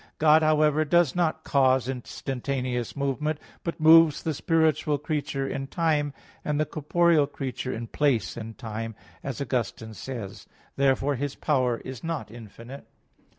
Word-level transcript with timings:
God, 0.17 0.41
however, 0.41 0.83
does 0.83 1.15
not 1.15 1.43
cause 1.43 1.87
instantaneous 1.87 2.95
movement, 2.95 3.39
but 3.63 3.79
moves 3.79 4.23
the 4.23 4.33
spiritual 4.33 4.97
creature 4.97 5.47
in 5.47 5.67
time, 5.67 6.11
and 6.43 6.59
the 6.59 6.65
corporeal 6.65 7.27
creature 7.27 7.71
in 7.71 7.85
place 7.85 8.35
and 8.35 8.57
time, 8.57 8.95
as 9.23 9.39
Augustine 9.39 9.93
says 9.93 10.05
(Gen. 10.05 10.13
ad 10.13 10.17
lit. 10.93 10.97
20, 10.97 10.99
22, 11.05 11.05
23). 11.05 11.05
Therefore, 11.05 11.15
His 11.23 11.35
power 11.35 11.77
is 11.87 12.03
not 12.03 12.31
infinite. 12.31 12.87